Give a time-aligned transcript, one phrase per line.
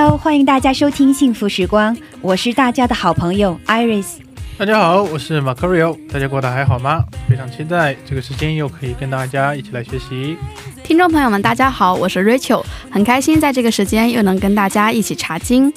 [0.00, 4.18] Hello，欢迎大家收听《幸福时光》，我是大家的好朋友 Iris。
[4.56, 7.02] 大家好，我是 Macario，大家过得还好吗？
[7.28, 10.36] 非常期待这个时间又可以跟大家一起来学习。
[10.84, 15.68] 听众朋友们，大家好，我是 Rachel，很开心在这个时间又能跟大家一起查经。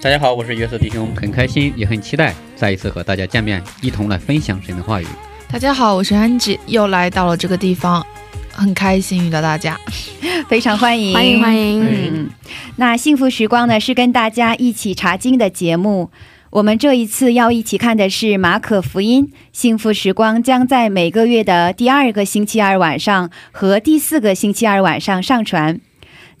[0.00, 5.06] 大家好，我是约瑟弟兄，很开心也很期待再一次和大家见面，一同来分享神的话语。
[5.50, 8.06] 大家好，我是安吉，又来到了这个地方，
[8.52, 9.78] 很开心遇到大家。
[10.48, 12.30] 非常欢迎，欢迎欢迎嗯，
[12.76, 16.10] 那幸福时光呢是跟大家一起查经的节目。
[16.50, 19.32] 我们这一次要一起看的是马可福音。
[19.52, 25.80] 幸福时光将在每个月的第二个星期二晚上和第四个星期二晚上上传。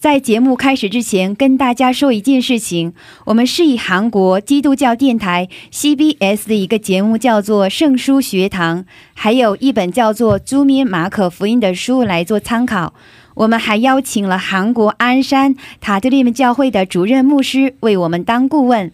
[0.02, 2.92] 在节目开始之前，跟大家说一件事情：
[3.26, 8.80] 我们是以韩国基督教电台 CBS 的一个节目叫做《圣书学堂》，
[9.14, 12.94] 还有一本叫做《朱咪马可福音》的书来做参考。
[13.34, 18.90] 我们还邀请了韩国鞍山塔德利门教会的主任牧师为我们当顾问。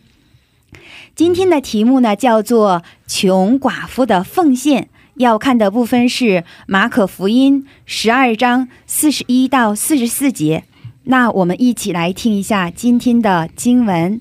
[1.17, 10.65] 今天的题目呢叫做“穷寡妇的奉献”，要看的部分是马可福音十二章四十一到四十四节。
[11.11, 14.21] 那我们一起来听一下今天的经文。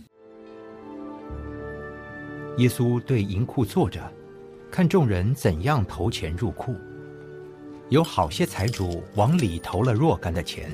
[2.59, 4.09] 耶稣对银库坐着，
[4.71, 6.73] 看众人怎样投钱入库。
[7.89, 10.71] 有好些财主往里投了若干的钱，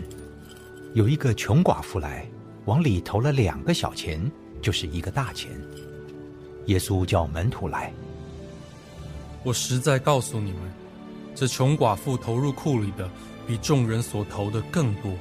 [0.93, 2.29] 有一个穷寡妇来，
[2.65, 4.21] 往里投了两个小钱，
[4.61, 5.49] 就是一个大钱。
[6.67, 7.91] 耶稣叫门徒来，
[9.43, 10.71] 我实在告诉你们，
[11.33, 13.09] 这穷寡妇投入库里的，
[13.47, 15.11] 比众人所投的更多，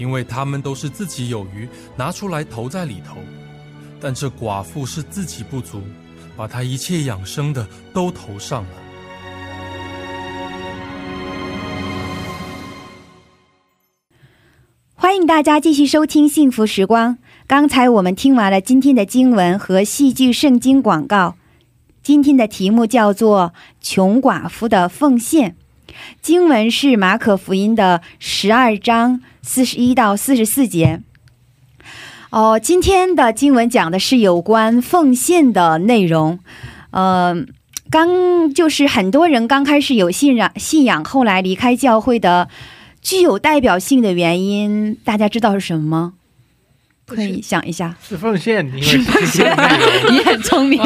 [0.00, 3.18] 因为他们都是自己有余，拿出来投在里头。
[4.00, 5.82] 但这寡妇是自己不足，
[6.34, 8.70] 把她一切养生的都投上了。
[14.94, 17.16] 欢迎大家继续收听《幸福时光》。
[17.46, 21.36] 刚才我们听完了今天的经文和戏剧圣经广告。
[22.02, 23.52] 今天的题目叫做
[23.86, 25.50] 《穷寡妇的奉献》，
[26.20, 31.00] 经文是马可福音的十二章四十一到四十四节。
[32.30, 36.38] 哦，今天的经文讲的是有关奉献的内容。
[36.90, 37.34] 呃，
[37.90, 42.48] 刚就是很多人刚开始有信仰，信仰后来离开教会的。
[43.02, 46.12] 具有代表性的原因，大家知道是什么吗？
[47.14, 47.94] 可以想一下。
[48.02, 48.66] 是奉献。
[50.10, 50.80] 你很聪明。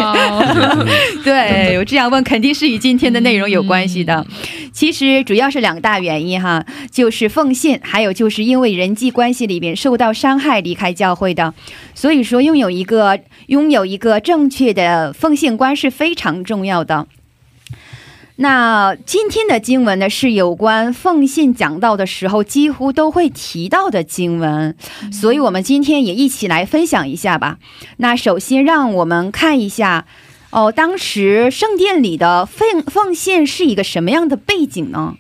[1.25, 4.27] 对我这样问，肯定是与今天的内容有关系的。
[4.73, 11.55] 其实主要是两大原因哈，就是奉献，还有就是因为人际关系里边受到伤害离开教会的。
[11.95, 17.06] 所以说，拥有一个拥有一个正确的奉献观是非常重要的。
[18.37, 24.77] 那今天的经文呢，是有关奉献讲到的时候几乎都会提到的经文，
[25.12, 27.59] 所以我们今天也一起来分享一下吧。
[27.99, 30.06] 那首先让我们看一下，
[30.50, 35.17] 哦，当时圣殿里的奉奉献是一个什么样的背景呢？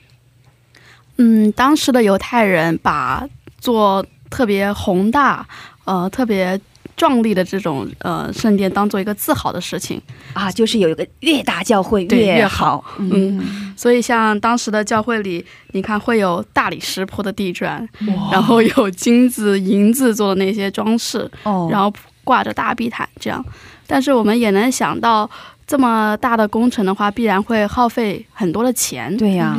[1.18, 3.28] 嗯，当时的犹太人把
[3.60, 5.46] 做特别宏大，
[5.84, 6.60] 呃，特别。
[6.96, 10.00] 壮丽的这种呃圣殿当做一个自豪的事情。
[10.32, 17.88] 啊，就是有一个越大教会越越好，嗯，所以像当时的教会里，你看会有大理石铺的地砖，
[18.32, 21.92] 然后有金子、银子做的那些装饰，哦，然后
[22.24, 23.44] 挂着大壁毯这样。
[23.86, 25.30] 但是我们也能想到，
[25.66, 29.16] 这么大的工程的话，必然会耗费很多的钱。
[29.16, 29.58] 对呀、啊，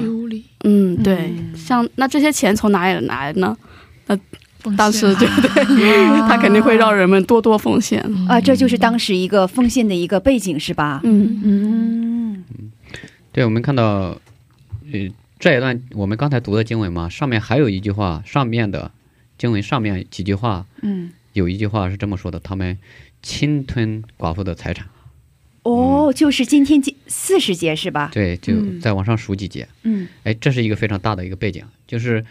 [0.65, 3.55] 嗯，对，嗯、像那这些钱从哪里来呢？
[4.07, 4.17] 那。
[4.77, 5.63] 当时对不对？
[6.27, 8.39] 他肯定会让人们多多奉献啊！
[8.39, 11.01] 这就是当时一个奉献的一个背景，是吧？
[11.03, 12.71] 嗯嗯嗯。
[13.31, 14.17] 对，我们看到，
[14.91, 15.09] 呃，
[15.39, 18.91] 这一段我们刚才读的经文嘛，上面还有一句话，上面的
[19.37, 22.77] 经文上面几句话，嗯，有一句话是这么说的：他们
[23.21, 24.87] 侵吞寡妇的财产。
[25.63, 28.11] 哦，就是今天四十节是吧？
[28.13, 29.67] 对，就嗯再往上数几节。
[29.81, 32.23] 嗯哎，这是一个非常大的一个背景，就是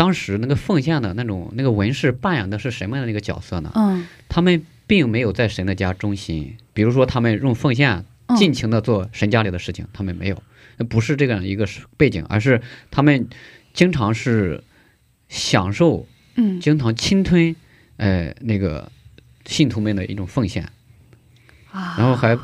[0.00, 3.70] 当时那个奉献的那种那个文士扮演的是什么样的一个角色呢？
[3.74, 4.08] 嗯。
[4.30, 10.42] 他们并没有在神的家中心，比如说他们用奉献嗯尽情的做神家里的事情，他们没有，
[10.88, 11.68] 不是这样一个
[11.98, 13.28] 背景，而是他们
[13.74, 14.64] 经常是
[15.28, 16.58] 享受、嗯。
[16.62, 17.54] 经常侵吞，
[17.98, 18.90] 呃，那个
[19.44, 20.70] 信徒们的一种奉献，
[21.72, 22.38] 啊，然后还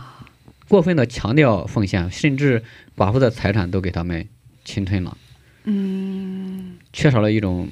[0.69, 2.63] 过分的强调奉献，甚至
[2.95, 4.29] 寡妇的财产都给他们
[4.63, 5.17] 侵吞了。
[5.69, 7.69] 嗯缺少了一种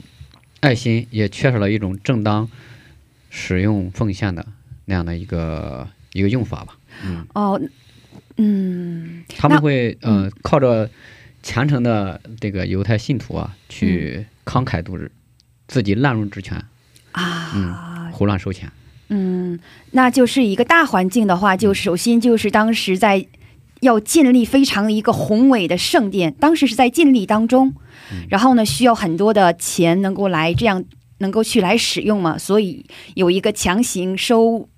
[0.61, 2.47] 爱心，也缺少了一种正当
[3.31, 4.47] 使用奉献的
[4.85, 6.77] 那样的一个一个用法吧。
[7.03, 7.59] 嗯，哦
[8.37, 10.91] 嗯他们会呃靠着
[11.43, 15.11] 虔诚的这个犹太信徒啊，去慷慨度日，
[15.69, 16.63] 自己滥用职权，
[17.13, 18.71] 啊胡乱收钱。
[19.09, 19.59] 嗯，
[19.93, 23.27] 那就是一个大环境的话，就首先就是当时在
[23.81, 27.73] 要建立非常一个宏伟的圣殿，当时是在建立当中，
[28.29, 30.85] 然后呢需要很多的钱能够来这样
[31.19, 32.85] 能够去来使用嘛，所以
[33.15, 34.69] 有一个强行收。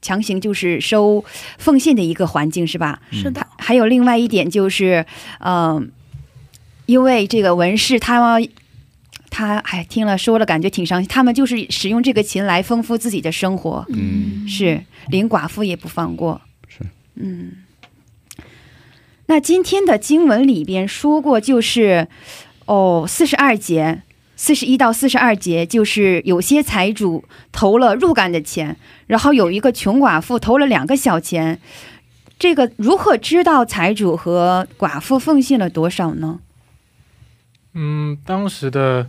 [0.00, 1.24] 强行就是收
[1.58, 3.02] 奉献的一个环境是吧？
[3.10, 5.04] 是的，还有另外一点就是，
[5.40, 5.90] 嗯、
[6.86, 8.40] 因为这个文士他
[9.28, 16.40] 他哎听了说了感觉挺伤心，他们就是使用这个琴来丰富自己的生活，嗯是连寡妇也不放过。
[16.68, 16.86] 是，
[17.16, 17.64] 嗯。
[19.26, 22.06] 那今天的经文里边说过，就是
[22.68, 24.02] 哦，四十二节，
[24.36, 28.76] 四十一到四十二节，就是有些财主投了入干的钱，
[29.06, 31.58] 然后有一个穷寡妇投了两个小钱。
[32.38, 36.40] 这个如何知道财主和寡妇奉献了多少呢？
[37.72, 39.06] 嗯，当时的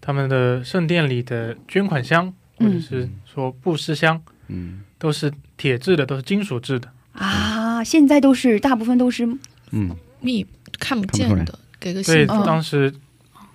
[0.00, 6.90] 他们的圣殿里的捐款箱，或者嗯是说布施箱，嗯都是铁制的，都是金属制的。
[7.12, 9.24] 啊，现在都是大部分都是
[9.70, 10.44] 嗯密
[10.80, 12.92] 看不见的，给个对，当时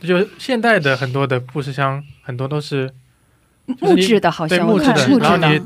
[0.01, 2.91] 就现代的很多的布施箱，很多都是
[3.79, 5.61] 木质的，好像对木质的然后你，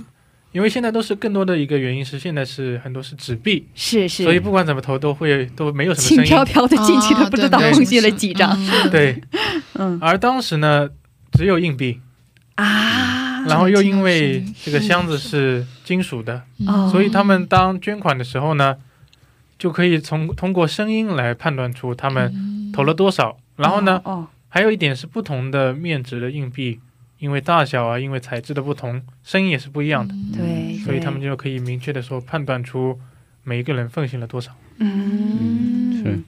[0.52, 6.30] 因为现在都是更多的一个原因是现在是很多是纸币，是是，所以不管怎么投都会都没有什么轻声音。
[6.30, 8.52] 飘飘的进去啊都不知道对奉献了几张。
[8.60, 9.22] 嗯对，
[9.76, 10.90] 嗯而当时呢
[11.32, 12.00] 只有硬币，
[12.56, 18.76] 啊，然后又因为这个箱子是金属的，哦所以他们当捐款的时候呢，
[19.60, 23.38] 就可以从通过声音来判断出他们投了多少。
[23.58, 26.80] 然后呢，哦，还有一点是不同的面值的硬币，
[27.20, 32.98] 因为大小啊，因为材质的不同，声音也是不一样的，对，所以他们就可以明确的说判断出
[33.44, 34.52] 每一个人奉献了多少。
[34.80, 36.02] 嗯。
[36.02, 36.20] 是。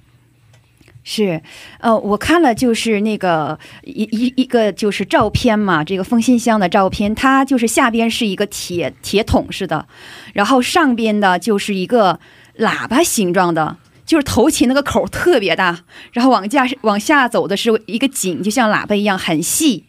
[1.03, 1.41] 是，
[1.79, 9.87] 呃，我看了就是那个一一一个就是照片嘛，这个封信箱的照片，它就是下边是一个铁铁桶似的，
[10.33, 12.19] 然后上边的就是一个
[12.57, 13.77] 喇叭形状的。
[14.03, 19.85] 就是头琴那个口特别大，然后往下往下走的是一个井，就像喇叭一样很细。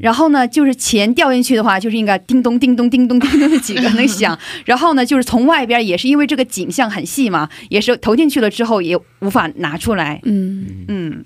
[0.00, 4.38] 然后呢，就是钱掉进去的话，就是应该叮咚叮咚叮咚叮咚的几个能响。
[4.66, 10.20] 然后呢，就是从外边也是因为这个景象很细嘛，也是投进去了之后也无法拿出来。
[10.24, 11.24] 嗯，嗯，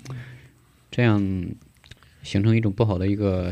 [0.91, 1.19] 这样
[2.23, 3.51] 形成一种不好的一个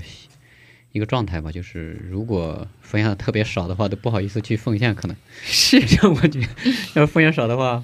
[0.94, 6.48] 一个状态吧，就是如果奉献的特别少的话，都不好意思去奉献，可能是 这样我觉得，
[6.94, 7.84] 要奉献少的话，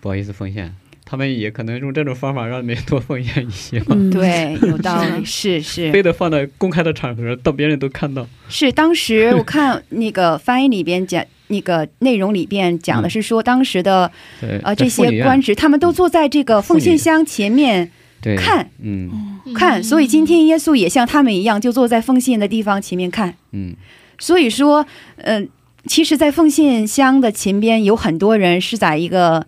[0.00, 0.74] 不好意思奉献。
[1.06, 8.26] 他们也可能用这种方法让你们多奉献一些吧，嗯， 对，有道理，是是 非得放在公开的场合，到别人都看到。
[8.48, 8.72] 是。
[8.72, 14.10] 当时我看那个翻译里边讲，那个内容里边讲的是说，当时的
[14.40, 17.92] 对，呃这些官职，他们都坐在这个奉献箱前面
[18.24, 19.38] 对看嗯。
[19.54, 23.34] 看，所以今天耶稣也像他们一样，就坐在奉献的地方前面看。
[23.52, 23.76] 嗯。
[24.18, 24.86] 所以说，
[25.18, 25.48] 嗯、
[25.86, 29.46] 其实，在奉献箱的前边有很多人是在一个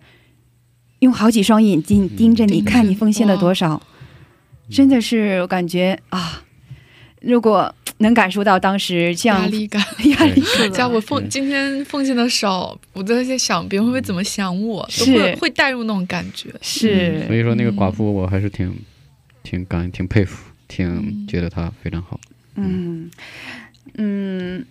[0.99, 3.81] 用好几双眼睛盯着你，看你奉献了多少，
[4.69, 6.43] 真的是我感觉啊，
[7.21, 9.81] 如果能感受到当时这样压力感。
[10.09, 16.53] 压力是假如我奉今天奉献的少，我都在想别人会不会怎么想我，都是会会带入那种感觉。
[16.61, 17.25] 是。
[17.27, 18.73] 所以说那个寡妇我还是挺
[19.43, 22.19] 挺感恩、挺佩服、挺觉得她非常好。
[22.55, 23.09] 嗯。
[23.99, 24.65] 嗯，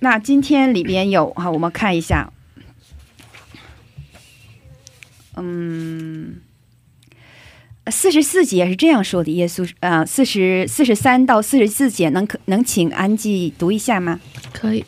[0.00, 2.32] 那今天里边有哈，我们看一下，
[5.36, 6.40] 嗯，
[7.90, 14.20] 四十四节是这样说的，耶稣呃，四十四十三到四十四节，能可能请安吉读一下吗？
[14.52, 14.84] 可以。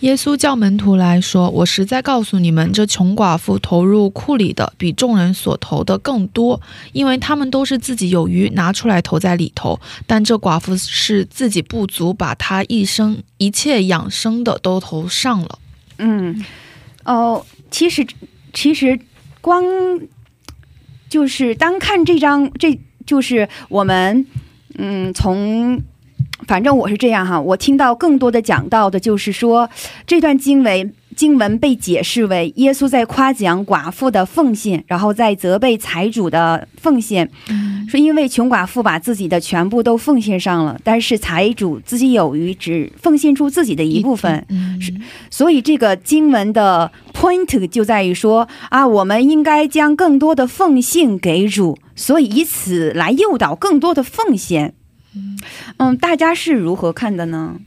[0.00, 6.60] 耶稣叫门徒来说：“我实在告诉你们，这穷寡妇投入库里的比众人所投的更多，
[6.92, 15.58] 因为他们都是自己有余拿出来投在里头，但这寡妇是自己不足，把她一生一切养生的都投上了。
[15.96, 16.44] 嗯，
[17.04, 18.06] 哦，其实
[18.52, 19.00] 其实
[19.40, 19.64] 光
[21.14, 24.26] 就是单看这张，这就是我们
[24.76, 25.80] 嗯从。
[26.48, 29.70] 反正我是这样哈，我听到更多的讲到的就是说，
[30.06, 37.30] 这段经文经文被解释为耶稣在夸奖寡妇的奉献，然后在责备财主的奉献，
[37.88, 44.92] 说因为穷寡妇把自己的全部都奉献上了，但是财主自己有余，只奉献出自己的一部分，嗯是
[45.30, 46.90] 所以这个经文的
[47.24, 54.74] point 就在于说啊，我们应该将更多的奉献给主，所以以此来诱导更多的奉献。
[55.78, 57.60] 嗯，大家是如何看的呢？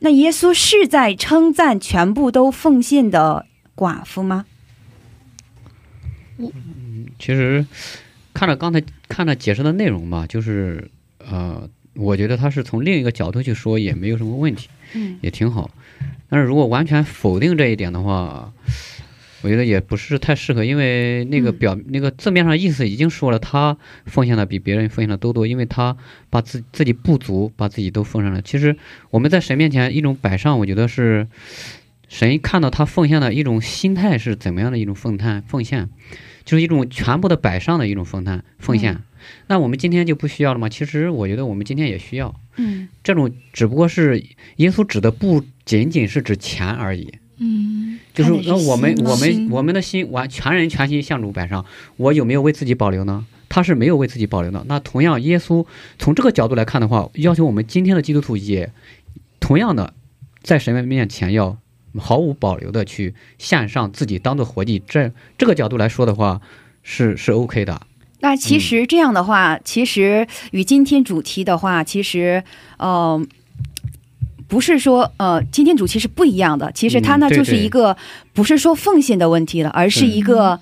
[0.00, 4.44] 那耶稣是在称赞全部都奉献的寡妇吗？
[7.18, 7.66] 其实
[8.32, 15.70] 看了刚才看了解释的内容吧，就是呃，我觉得他是从另一个角度去说，也没有什么问题，嗯也挺好。
[16.28, 18.52] 但是如果完全否定这一点的话，
[19.42, 25.96] 我觉得也不是太适合，因为那个嗯表、那个字面上意思已经说了，他奉献的比别人奉献的都多，因为他
[26.30, 28.40] 把自自己不足，把自己都奉上了。
[28.40, 28.76] 其实
[29.10, 31.26] 我们在神面前一种摆上，我觉得是
[32.08, 35.88] 神看到他奉献的一种心态是怎么样的一种奉献奉献，
[36.44, 39.02] 就是一种全部的摆上的一种奉献奉献。
[39.46, 40.68] 那我们今天就不需要了吗？
[40.68, 42.34] 其实我觉得我们今天也需要。
[42.56, 44.22] 嗯这种只不过是
[44.56, 51.64] 耶稣指的不仅仅是指钱而已，嗯就是那我们我们我们的心完全人全心向主摆上，
[51.96, 53.24] 我有没有为自己保留呢？
[53.48, 54.64] 他是没有为自己保留的。
[54.66, 55.66] 那同样，耶稣
[55.98, 58.72] 从这个角度来看的话，要求我们今天的基督徒也
[59.40, 59.92] 同样的
[60.42, 61.58] 在神面前要
[61.98, 64.82] 毫无保留的去献上自己当做活祭。
[64.86, 66.40] 这这个角度来说的话，
[66.82, 67.82] 是是 OK 的。
[68.20, 72.44] 那其实这样的话，其实与今天主题的话，其实
[72.78, 73.20] 呃，
[74.52, 76.70] 不是说呃，今天主题是不一样的。
[76.72, 77.96] 其实它呢就是一个
[78.34, 80.60] 不是说奉献的问题了，而是一个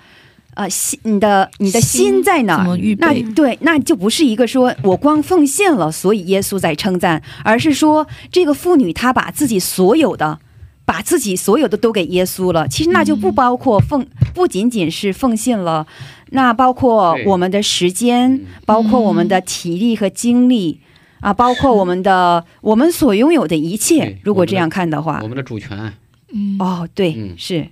[0.55, 3.13] 呃心你的你的心在哪儿那？
[3.35, 10.39] 对，那就不是一个说我光奉献了，所以耶稣在称赞，而是说这个妇女她把自己所有的。
[10.85, 14.05] 把自己所有的都给耶稣了，其实那就不包括奉，
[14.35, 15.87] 不仅仅是奉献了，
[16.31, 20.81] 那包括我们的时间，嗯包括我们的体力和精力。
[21.21, 25.21] 啊，包括我们的我们所拥有的一切如果这样看的话。
[25.23, 25.95] 我，们的主权，
[26.33, 26.57] 嗯。
[26.59, 27.35] 哦，对，嗯。
[27.39, 27.69] 是，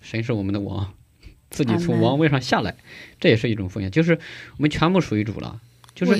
[0.00, 0.94] 神是我们的王，
[1.50, 2.76] 自己从王位上下来，
[3.20, 4.18] 这也是一种奉献，就是
[4.56, 5.60] 我们全部属于主了。
[5.94, 6.12] 就是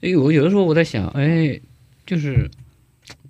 [0.00, 1.60] 哎，我有的时候我在想，哎，
[2.06, 2.50] 就是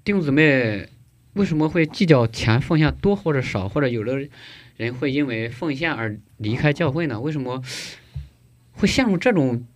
[0.04, 0.88] 弟兄姊妹
[1.32, 4.28] 为什么会计较钱奉献多或者少，或者有的
[4.76, 7.20] 人会因为奉献而离开教会呢？
[7.20, 7.62] 为什么
[8.72, 9.66] 会陷入这种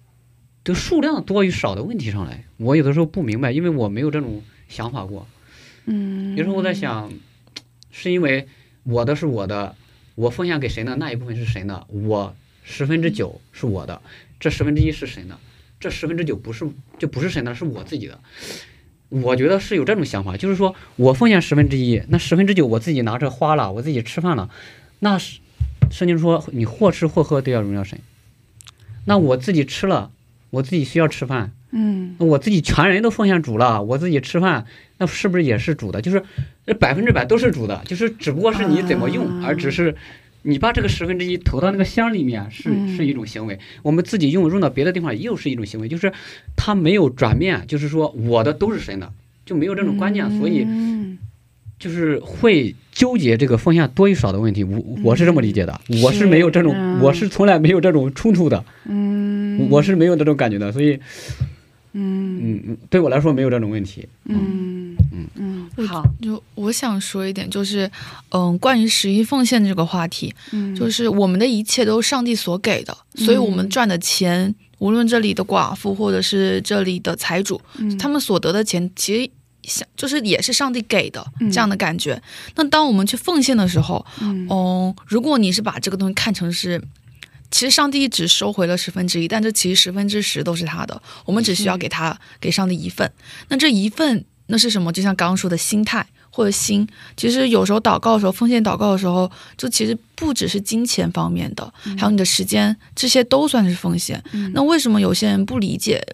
[0.62, 2.44] 的数量多与少的问题上来？
[2.56, 5.26] 我有的时候不明白，因为我没有这种想法过。
[5.84, 7.12] 嗯，有时候我在想，
[7.90, 8.48] 是因为
[8.84, 9.74] 我的是我的，
[10.14, 10.96] 我奉献给谁呢？
[10.98, 11.86] 那一部分是谁呢？
[11.88, 12.34] 我
[12.64, 14.00] 十分之九是我的，
[14.40, 15.38] 这十分之一是谁呢？
[15.78, 16.66] 这十分之九不是
[16.98, 17.54] 就不是谁呢？
[17.54, 18.18] 是我自己的。
[19.08, 24.50] 我觉得是有这种想法，就是说我奉献十分之一，那十分之九我自己拿着花了，我自己吃饭了，
[24.98, 25.38] 那是
[25.90, 28.00] 圣经说你或吃或喝都要荣耀神。
[29.04, 30.10] 那我自己吃了，
[30.50, 34.64] 我自己需要吃饭，嗯那我自己全人都奉献主了，我自己吃饭，
[34.98, 36.00] 那是不是也是主的？
[36.00, 36.22] 就是
[36.66, 39.94] 这百分之百都是主的，就是只不过是你怎么用，啊而只是
[40.42, 46.12] 你把这个十分之一投到那个箱里面是嗯是一种行为，我们自己用用到别的地方又是一种行为，就是
[46.56, 49.12] 它没有转变，就是说我的都是神的，
[49.44, 51.18] 就没有这种观念，所以嗯
[51.78, 54.64] 就是会纠结这个奉献多与少的问题。
[54.64, 60.98] 我我是这么理解的，我是没有这种，嗯我是从来没有这种冲突的，嗯，我是没有这种感觉的，所以
[61.96, 62.38] 嗯。
[62.42, 64.06] 嗯，嗯对我来说没有这种问题。
[64.24, 64.94] 嗯。
[65.12, 65.26] 嗯。
[65.34, 67.90] 嗯，好，就我想说一点，就是，
[68.30, 70.74] 嗯，关于十一奉献这个话题，嗯。
[70.74, 77.96] 就是我们的一切都是上帝所给的，所以我们赚的钱，无论这里的寡妇或者是这里的财主，嗯。
[77.98, 79.30] 他们所得的钱，其实
[79.62, 81.50] 想就是也是上帝给的嗯。
[81.50, 82.22] 这样的感觉。
[82.56, 84.46] 那当我们去奉献的时候，嗯。
[84.48, 86.82] 哦、如果你是把这个东西看成是。
[87.56, 93.10] 其实上帝只收回了十分之一，但这其实十分之十都是他的，我们只需要给他给上帝一份。
[93.48, 94.92] 那这一份那是什么？
[94.92, 96.86] 就像刚刚说的心态或者心，
[97.16, 104.22] 其实有时候祷告的时候，奉献祷告的时候，就其实不只是金钱方面的，还有你的时间，这些都算是奉献。
[104.32, 106.06] 嗯那为什么有些人不理解？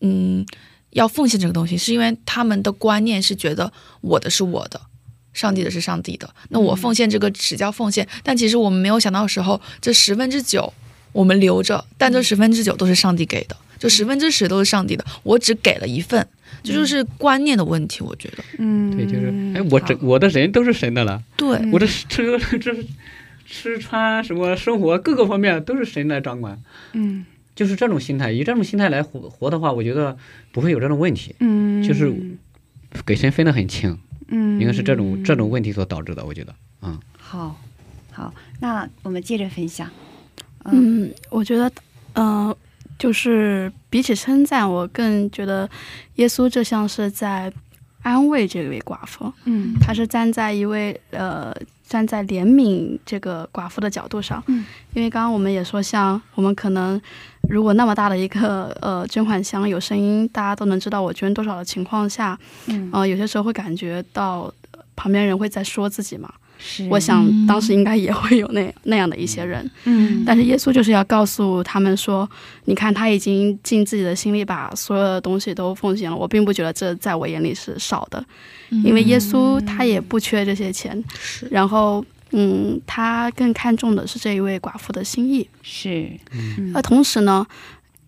[0.00, 0.44] 嗯，
[0.90, 4.80] 要奉献这个东西，是因为他们的观念是觉得我的是我的。
[5.32, 10.72] 上帝的是上帝的，那我奉献这个只叫奉献，但其实我们没有想到的时候，这十分之九
[11.12, 16.26] 我们留着，但这十分之九都是上帝给的，就十分之十都是上帝的，我只给了一份，
[16.62, 18.44] 这就是观念的问题，我觉得。
[18.58, 22.74] 嗯，对，就是哎，我这我的人都是神的了，对，嗯我的吃这
[23.46, 26.60] 吃穿什么生活各个方面都是神来掌管，
[26.92, 27.24] 嗯。
[27.54, 30.16] 就是这种心态，以这种心态来活活的话，我觉得
[30.52, 32.10] 不会有这种问题，嗯，就是
[33.04, 33.98] 给神分得很清，
[34.32, 36.98] 嗯，应该是这种这种问题所导致的，我觉得，嗯。
[37.16, 37.54] 好，
[38.10, 39.88] 好，那我们接着分享。
[40.64, 41.70] 嗯嗯，我觉得，
[42.14, 42.56] 呃，
[42.98, 45.68] 就是比起称赞，我更觉得
[46.16, 47.52] 耶稣就像是在
[48.02, 51.54] 安慰这位寡妇，嗯他是站在一位呃
[51.92, 56.98] 站在怜悯这个寡妇的角度上，嗯，因为刚刚我们也说，像我们可能
[57.50, 62.88] 如果那么大的一个呃捐款箱有声音，大家都能知道我捐多少的情况下，嗯。
[62.94, 66.32] 呃，有些时候会感觉到呃旁边人会在说自己嘛，
[66.62, 66.86] 是。
[66.88, 72.28] 我想当时应该也会有那那样的一些人，嗯，但是耶稣就是要告诉他们说，
[72.66, 78.24] 你看他已经尽自己的心力把所有的东西都奉献了，我并不觉得这在我眼里是少的，
[78.84, 81.48] 因为耶稣他也不缺这些钱，是。
[81.50, 86.10] 然后嗯，他更看重的是这一位寡妇的心意，是。
[86.72, 87.46] 而同时呢。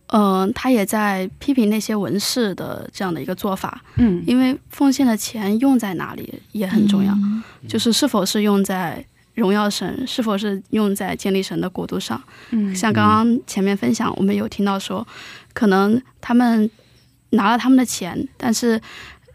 [0.08, 7.12] 嗯、他也在批评那些文士的这样的一个做法，嗯因为奉献的钱用在哪里也很重要。
[7.14, 12.22] 嗯就是是否是用在荣耀神，是否是用在建立神的国度上。
[12.50, 15.04] 嗯像刚刚前面分享，我们有听到说，
[15.52, 16.70] 可能他们
[17.30, 18.80] 拿了他们的钱，但是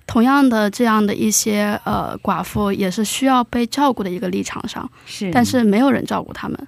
[0.06, 6.68] 同样的这样的一些呃寡妇也是需要被照顾的一个立场上，是，但是没有人照顾他们。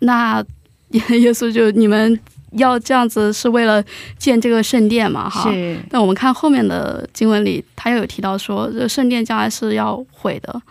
[0.00, 0.44] 那
[0.90, 2.18] 耶 耶稣就你们
[2.52, 3.82] 要这样子是为了
[4.18, 5.28] 建这个圣殿嘛？
[5.28, 10.62] 哈，是但我们看后面的经文里，他又有提到说，这个圣殿将来是要毁的。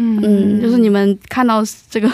[0.00, 2.08] 嗯嗯，就是你们看到这个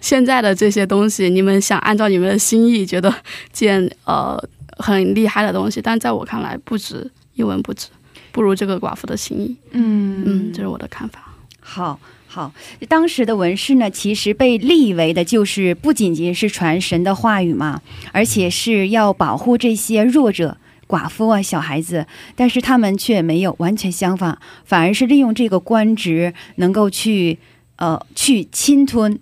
[0.00, 3.12] 现在的这些东西，你们想按照你们的心意，觉得
[3.52, 4.40] 建呃
[4.78, 7.88] 很厉害的东西，但在我看来不值一文不值，
[8.30, 9.56] 不如这个寡妇的心意。
[9.72, 11.33] 嗯嗯，这是我的看法。
[11.66, 12.52] 好好，
[12.88, 17.80] 当时的文士呢，其实被立为的就是不仅仅是传神的话语嘛，
[18.12, 20.58] 而且是要保护这些弱者。
[20.86, 27.38] 寡妇啊，小孩子，但是他们却没有完全相反，反而是利用这个官职，能够去
[27.76, 29.18] 呃去侵吞，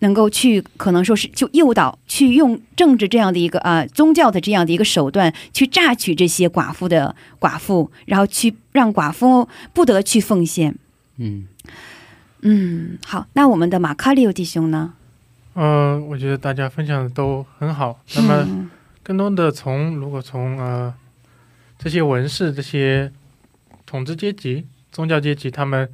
[0.00, 10.76] 能够去可能说是就诱导，去用政治这样的一个、呃宗教的这样的一个手段，去榨取这些寡妇的寡妇，然后去让寡妇不得去奉献。
[11.16, 11.46] 嗯，
[12.44, 14.94] 嗯，好，那我们的马卡利欧弟兄呢？
[15.54, 18.00] 呃，我觉得大家分享的都很好。
[18.14, 18.70] 那么，嗯
[19.02, 20.92] 更多的从如果从呃
[21.78, 23.12] 这些文士、这些
[23.84, 25.88] 统治阶级、宗教阶级，他们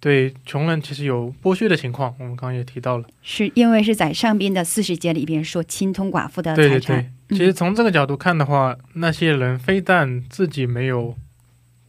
[0.00, 3.04] 对穷人其实有剥削的情况，我们刚刚也提到了。
[3.22, 11.16] 是因为是在上边的四十节里边说侵吞寡妇的对对财产，对，其实从这个角度看的话，那些人非但自己没有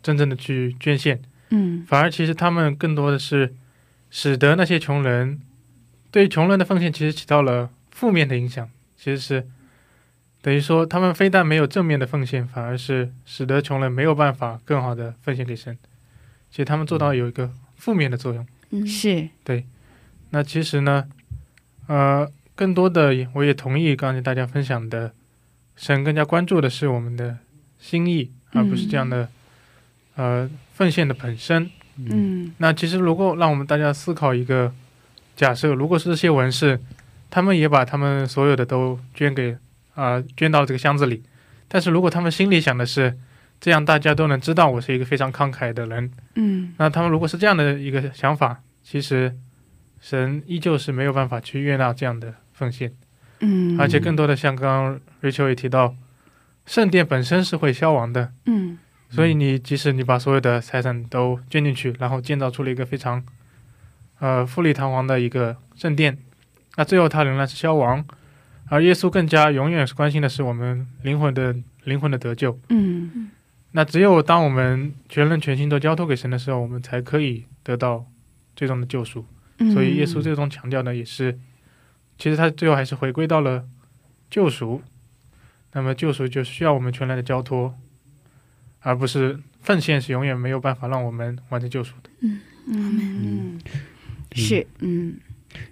[0.02, 1.20] 真正的去捐献，
[1.50, 3.54] 嗯反而其实他们更多的是
[4.10, 5.42] 使得那些穷人
[6.12, 9.48] 对穷人的奉献其实起到了负面的影响，其实是
[10.42, 15.78] 等于说他们非但没有正面的奉献，反而是使得穷人没有办法更好的奉献给神。
[16.50, 18.46] 其实他们做到有一个负面的作用。
[18.70, 19.66] 嗯，是对
[20.30, 21.08] 那其实呢，
[21.88, 25.14] 呃，更多的我也同意刚才大家分享的，
[25.76, 27.38] 神更加关注的是我们的
[27.80, 29.30] 心意，而不是这样的、
[30.16, 31.70] 呃奉献的本身。
[31.98, 32.52] 嗯。
[32.58, 34.74] 那其实如果让我们大家思考一个
[35.36, 36.80] 假设，如果是这些文士，
[37.30, 39.58] 他们也把他们所有的都捐给
[39.96, 41.24] 啊、捐到这个箱子里，
[41.68, 43.18] 但是如果他们心里想的是
[43.62, 46.74] 这样，大家都能知道我是一个非常慷慨的人，嗯。
[46.78, 49.34] 那他们如果是这样的一个想法，其实
[50.02, 52.92] 神依旧是没有办法去悦纳这样的奉献，
[53.40, 55.96] 嗯，而且更多的像刚刚 Rachel 也提到，
[56.66, 58.78] 圣殿本身是会消亡的，嗯
[59.16, 63.24] 所以你即使你把所有的财产都捐进去，然后建造出了一个非常
[64.20, 66.18] 呃富丽堂皇的一个圣殿，
[66.76, 68.06] 那最后它仍然是消亡。
[68.68, 72.60] 而耶稣更加永远是关心的是我们灵魂的灵魂的得救。
[72.70, 73.30] 嗯
[73.72, 78.06] 那只有当我们全人全心都交托给神的时候，我们才可以得到
[78.56, 79.26] 最终的救赎。
[79.74, 81.38] 所以耶稣最终强调的也是，
[82.18, 83.66] 其实他最后还是回归到了
[84.30, 84.82] 救赎。
[85.74, 87.78] 那么救赎就需要我们全然的交托，
[88.86, 92.10] 而不是奉献是永远没有办法让我们完成救赎的。
[92.22, 93.60] 嗯嗯。
[94.32, 95.16] 是嗯。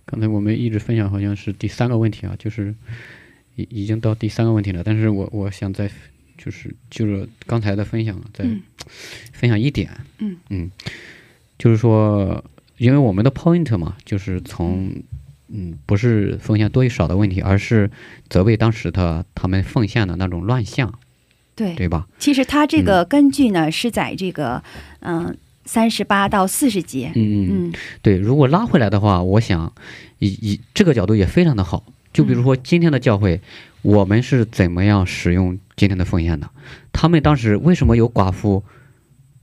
[0.04, 2.73] 刚才我们一直分享好像是第三个问题啊，就是
[3.56, 5.88] 已已经到第三个问题了，但是我我想再
[6.38, 8.62] 就是就是刚才的分享再嗯。
[9.32, 9.91] 分享一点，
[10.49, 10.71] 嗯。
[11.60, 12.43] 就是说，
[12.78, 14.91] 因为我们的 point 嘛，就是从
[15.49, 17.91] 嗯不是奉献多与少的问题，而是
[18.28, 20.99] 责备当时的他们奉献的那种乱象，
[21.56, 22.08] 对，对吧？
[22.20, 24.63] 其实它这个根据呢、是在这个
[25.00, 27.12] 嗯三十八到四十节。
[27.16, 28.18] 嗯嗯，嗯对。
[28.18, 29.72] 如果拉回来的话，我想
[30.20, 31.84] 以以这个角度也非常的好。
[32.12, 33.42] 就比如说今天的教会，
[33.82, 36.50] 我们是怎么样使用今天的奉献的？
[36.92, 38.63] 他们当时为什么有寡妇，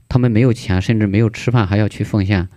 [0.07, 2.47] 他们没有钱，甚至没有吃饭，还要去奉献？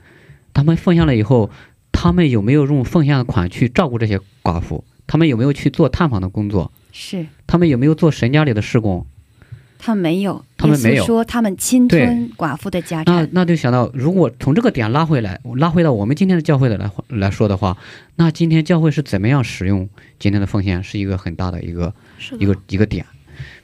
[0.53, 1.51] 他们奉献了以后，
[1.90, 4.85] 他们有没有用奉献的款去照顾这些寡妇？
[5.07, 6.73] 他们有没有去做探访的工作？
[6.93, 9.05] 是他们有没有做神家里的事工？
[9.85, 13.29] 他们没有，他们没有说他们侵吞寡妇的家那产。
[13.33, 17.77] 那就想到，如果从这个点拉回来，拉回到我们今天的教会的来来说的话，
[18.16, 19.87] 那今天教会是怎么样使用
[20.18, 23.05] 今天的奉献，是一个很大的一个是一个一个点。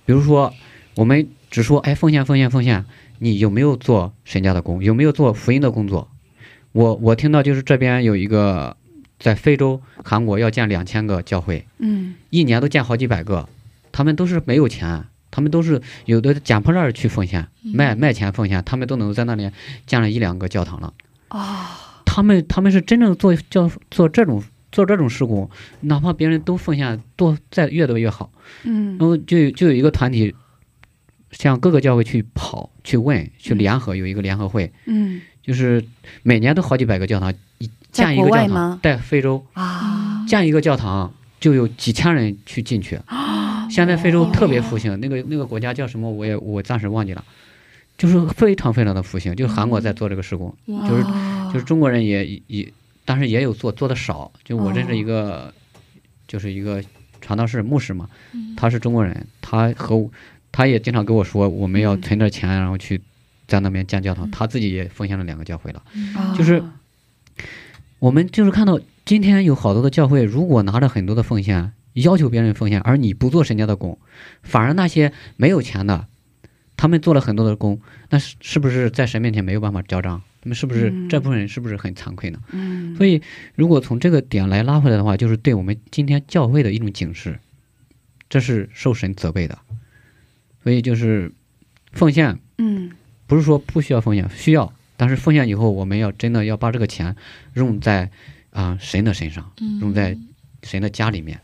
[0.04, 0.52] 比如说，
[0.94, 2.84] 我们只说哎奉献奉献奉献，
[3.18, 6.06] 你有没有做神家的工，有没有做福音的工作？
[6.72, 8.76] 我我听到就是这边有一个
[9.18, 13.48] 在非洲韩国要建两千个教会，嗯一年都建好几百个，
[13.90, 19.50] 他们都是没有钱，他们都是有的捡破烂儿去奉献，卖卖钱奉献，他们都能在那里
[19.86, 20.92] 建了一两个教堂了。
[21.30, 21.66] 哦，
[22.04, 25.50] 他们他们是真正做教做这种做这种事故，
[25.82, 28.32] 哪怕别人都奉献多再越多越好。
[28.64, 28.98] 嗯。
[28.98, 30.34] 然后就有就有一个团体，
[31.30, 35.20] 向各个教会去跑去问去联合，有一个联合会，嗯。
[35.42, 35.84] 就是
[36.22, 39.44] 每年都好几百个教堂，一建一个教堂，在非洲。
[39.54, 40.24] 啊。
[40.28, 43.00] 建一个教堂就有几千人去进去。
[43.70, 46.10] 现在非洲特别复兴，那个那个国家叫什么？
[46.10, 47.24] 我也我暂时忘记了，
[47.96, 49.34] 就是非常非常的复兴。
[49.36, 52.70] 就是韩国在做这个施工，就是哦就是中国人也也，
[53.04, 54.30] 但是也有做做的少。
[54.44, 55.52] 就我认识一个，
[56.26, 56.82] 就是一个
[57.20, 58.08] 传道士牧师嘛，
[58.56, 60.10] 他是中国人，他和我
[60.50, 63.00] 他也经常跟我说，我们要存点钱，然后去
[63.46, 64.30] 在那边建教堂。
[64.30, 65.82] 他自己也奉献了两个教会了。
[66.16, 66.62] 哦就是
[67.98, 73.98] 我们就是看到今天有好多的教会，如果拿着很多的奉献，要求别人奉献，而你不做神家的工，
[74.42, 76.06] 反而那些没有钱的，
[76.76, 80.22] 他们做了很多的工，那是是不是在神面前没有办法交账？
[80.42, 82.40] 他们是不是、嗯这部分人是不是很惭愧呢？
[82.52, 83.20] 嗯所以，
[83.54, 87.38] 如果从这个点来拉回来的话，就是对我们今天教会的一种警示，
[88.30, 89.58] 这是受神责备的。
[90.62, 91.32] 所以就是
[91.92, 92.90] 奉献嗯
[93.26, 97.14] 不是说不需要奉献，需要，但是奉献以后，我们要真的要把这个钱
[97.52, 98.10] 用在
[98.50, 100.16] 啊、神的身上，用在
[100.62, 101.40] 神的家里面，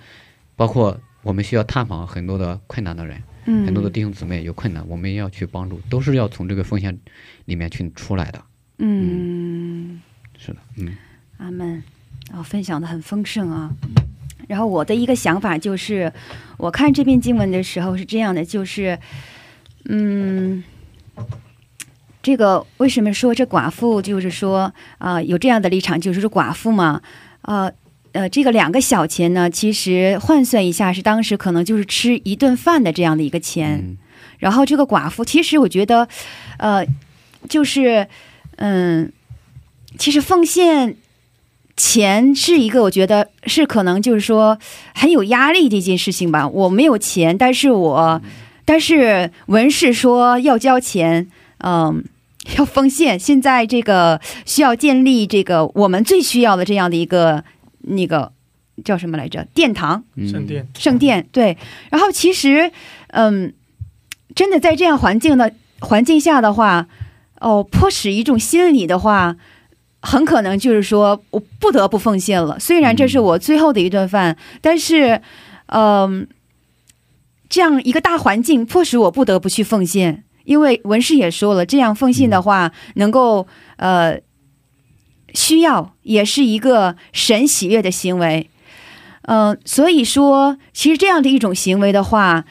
[0.56, 6.98] 包括我们需要探访很多的困难的人，嗯很多的弟兄姊妹有困难，我们要去帮助，都是要从这个奉献
[7.44, 8.42] 里面去出来的。
[8.78, 10.00] 嗯。
[10.38, 10.94] 是的，嗯
[11.38, 11.82] 阿门，
[12.28, 13.70] 然后分享的很丰盛啊。
[14.48, 16.12] 然后我的一个想法就是，
[16.56, 18.98] 我看这篇经文的时候是这样的，就是，
[19.86, 20.62] 嗯，
[22.22, 27.02] 这个为什么说这寡妇就是说啊、有这样的立场，就是说寡妇嘛，
[27.42, 27.72] 呃
[28.16, 33.78] 呃，这个两个小钱呢，其实换算一下是当时可能就是吃一顿饭的这样的一个钱。
[33.78, 33.98] 嗯
[34.38, 36.06] 然后这个寡妇，其实我觉得，
[36.58, 36.86] 呃，
[37.48, 38.06] 就是，
[38.56, 39.10] 嗯，
[39.96, 40.94] 其实奉献
[41.74, 44.58] 钱是一个，我觉得是可能就是说
[44.94, 46.46] 很有压力的一件事情吧。
[46.46, 48.20] 我没有钱，但是我，
[48.66, 51.26] 但是文氏说要交钱，
[51.64, 52.04] 嗯、
[52.58, 53.18] 要奉献。
[53.18, 57.42] 现在这个需要建立这个我们最需要的这样的一个
[57.86, 58.32] 那个
[58.84, 59.46] 叫什么来着？
[59.54, 60.04] 殿堂。
[60.14, 61.56] 嗯圣殿，圣殿，对。
[61.90, 62.70] 然后其实，
[63.08, 63.52] 嗯，
[64.34, 66.86] 真的在这样环境的环境下的话，
[67.40, 69.36] 哦，迫使一种心理的话，
[70.02, 72.58] 很可能就是说我不得不奉献了。
[72.60, 75.20] 虽然这是我最后的一顿饭，但是，
[75.66, 76.26] 嗯、
[77.48, 80.24] 这样一个大环境迫使我不得不去奉献。
[80.44, 83.44] 因为文士也说了，这样奉献的话，能够
[83.78, 84.16] 呃
[85.34, 88.48] 需要，也是一个神喜悦的行为。
[89.22, 92.44] 嗯、所以说，其实这样的一种行为的话，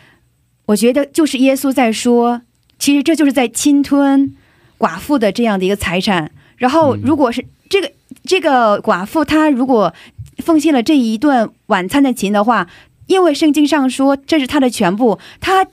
[0.66, 2.42] 我觉得就是耶稣在说，
[2.78, 4.36] 其实这就是在侵吞
[4.78, 6.32] 寡妇的这样的一个财产。
[6.58, 7.92] 然后，嗯如果是这个
[8.26, 9.94] 这个寡妇，她如果
[10.40, 12.68] 奉献了这一顿晚餐的钱的话，
[13.08, 15.66] 因为圣经上说这是她的全部，她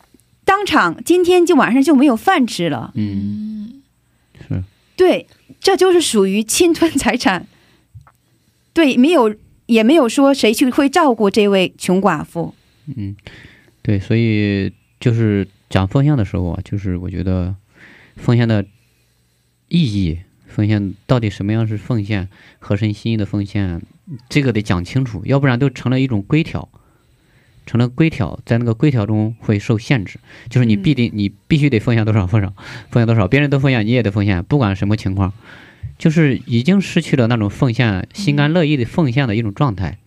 [0.45, 2.93] 当场今天就晚上就没有饭吃了。
[2.95, 3.83] 嗯，
[4.95, 5.27] 对，
[5.63, 7.47] 这就是属于侵吞财产。
[8.75, 9.35] 对，没有
[9.67, 12.55] 也没有说谁去会照顾这位穷寡妇。
[12.97, 13.15] 嗯，
[13.81, 17.55] 对，所以就是讲奉献的时候啊，就是我觉得
[18.17, 18.67] 奉献的
[19.69, 23.81] 意义，奉献到底什么样是奉献，合神心意的奉献，
[24.29, 26.69] 这个得讲清楚，要不然都成了一种规条，
[27.67, 30.83] 成了规条，在那个规条中会受限制，就是你嗯。
[30.83, 32.53] 必定、你必须得奉献多少奉献，
[32.91, 35.33] 奉献多少，别人都奉献，你也得奉献，不管什么情况，
[35.99, 39.99] 就是已经失去了那种奉献、心甘乐意的奉献的一种状态，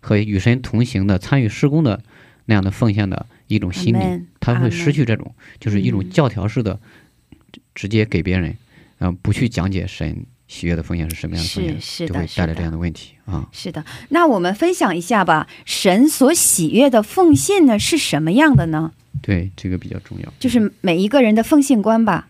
[0.00, 2.02] 和与神同行的参与施工的
[2.46, 6.10] 那样的奉献的一种心理他会失去这种就是一种嗯。
[6.10, 6.78] 教条式的
[7.74, 8.56] 直接给别人，
[8.98, 13.48] 嗯、不去讲解神喜悦的奉献是什么样的奉献，是是的就会是的带来这样的问题啊。
[13.52, 18.92] 是的，那我们分享一下吧，神所喜悦的奉献呢是什么样的呢？
[19.22, 20.32] 对，这个比较重要。
[20.38, 22.28] 就是每一个人的奉献观吧。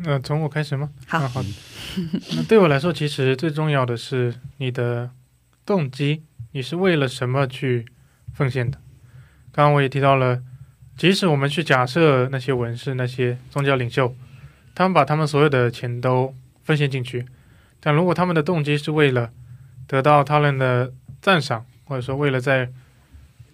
[0.00, 0.90] 那从我开始吗？
[1.06, 1.48] 好啊好的。
[2.36, 5.10] 那对我来说，其实最重要的是你的
[5.64, 7.86] 动机，你是为了什么去
[8.32, 8.78] 奉献的？
[9.50, 10.42] 刚刚我也提到了，
[10.96, 14.14] 即使我们去假设那些文士、那些宗教领袖，
[14.78, 17.26] 他们把他们所有的钱都奉献进去，
[17.80, 19.32] 但如果他们的动机是为了
[19.88, 22.70] 得到他人的赞赏，或者说为了在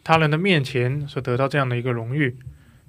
[0.03, 2.37] 他人的面前所得到这样的一个荣誉，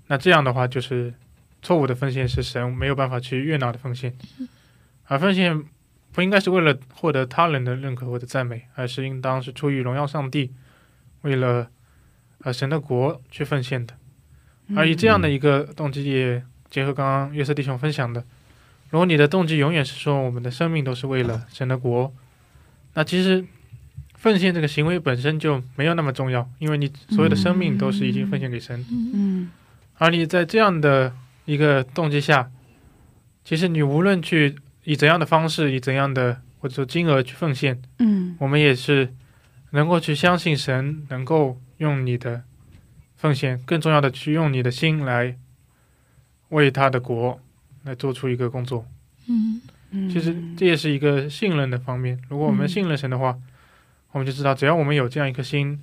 [0.08, 1.14] 那这样的话就是
[1.62, 4.14] 错误的奉献，是神没有办法去悦纳的奉献。
[5.06, 5.64] 而奉献
[6.12, 10.52] 不应该是为了获得他人的认可或者赞美，而是应当是出于荣耀上帝，
[11.22, 11.70] 为了
[12.40, 13.94] 呃神的国去奉献的。
[14.76, 16.44] 而以这样的一个动机，也
[16.76, 18.22] 结合刚刚约瑟弟兄分享的，
[18.90, 22.14] 如果你的动机永远是说我们的生命都是为了神的国，
[22.96, 23.46] 那其实
[24.16, 28.86] 奉献这个行为本身就没有那么重要，因为你所有的生命都是已经奉献给神。
[28.92, 29.50] 嗯
[29.98, 31.14] 而你在这样的
[31.46, 32.52] 一个动机下，
[33.46, 39.14] 其实你无论去以怎样的方式，以怎样的或者说金额去奉献，嗯我们也是
[39.70, 42.44] 能够去相信神能够用你的
[43.16, 45.38] 奉献，更重要的去用你的心来
[46.56, 47.40] 为他的国
[47.84, 48.86] 来做出一个工作。
[49.28, 52.20] 嗯嗯，其实这也是一个信任的方面。
[52.30, 53.38] 如果我们嗯信任神的话，
[54.12, 55.82] 我们就知道，只要我们有这样一颗心，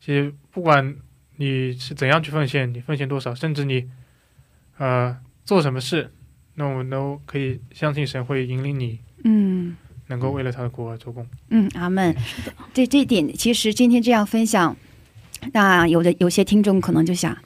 [0.00, 0.94] 其实不管
[1.36, 3.88] 你是怎样去奉献，你奉献多少，甚至你
[4.78, 6.10] 呃做什么事，
[6.54, 9.76] 那我们都可以相信神会引领你，嗯
[10.08, 11.26] 能够为了他的国而做工。
[11.48, 12.14] 嗯，阿门。
[12.74, 14.76] 这这一点，其实今天这样分享，
[15.52, 17.36] 那有的有些听众可能就想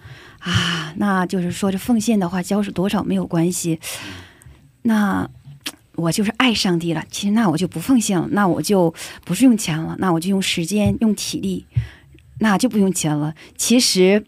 [0.51, 3.81] 啊，那就是说这奉献的话，交是多少没有关系，
[4.83, 5.29] 那。
[5.99, 8.93] 我就是爱上帝了，其实那我就不奉献了，那我就
[9.25, 11.65] 不是用钱了，那我就用时间、用体力，
[12.41, 13.35] 那就不用钱了。
[13.57, 14.27] 其实，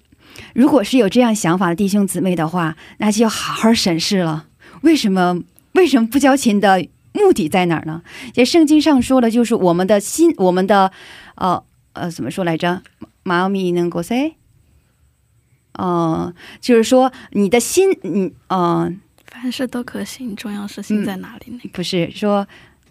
[0.55, 4.47] 如果是有这样想法的弟兄姊妹的话，那就要好好审视了。
[4.81, 8.01] 为什么为什么不交钱的目的在哪儿呢？
[8.33, 10.91] 这圣经上说的就是我们的心，我们的
[11.35, 12.83] 呃呃怎么说来着？
[13.25, 14.37] 马米能够 say，
[15.79, 18.93] 呃，就是说你的心，你呃
[19.27, 21.69] 凡事都可行，重要是心在哪里那个。
[21.73, 22.47] 不是说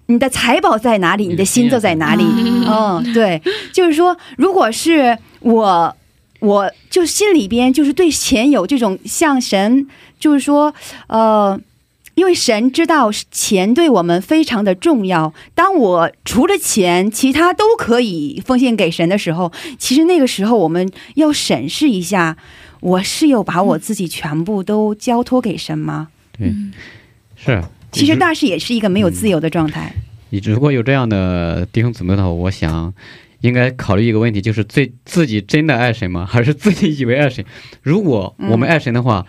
[0.08, 2.23] 你的财宝在哪里，你的心就在哪里。
[2.67, 3.39] 嗯，对，
[3.71, 5.95] 就是说，如果是我，
[6.39, 9.88] 我就心里边就是对钱有这种向神，
[10.19, 10.73] 就是说，
[11.08, 11.60] 呃。
[12.17, 22.36] 因为神知道钱对我们非常的重要，当我除了钱，其他都可以奉献给神的时候，其实那个时候我们要审视一下，
[22.80, 26.10] 我是有把我自己全部都交托给神吗？
[26.38, 26.54] 对，
[27.36, 27.63] 是。
[27.92, 29.94] 其实大师也是一个没有自由的状态。
[30.30, 32.94] 你如果有这样的弟兄姊妹的话，我想
[33.42, 36.26] 应该考虑一个问题，就是最自己真的爱神吗？
[36.26, 37.44] 还是自己以为爱神？
[37.82, 39.26] 如果我们爱神的话，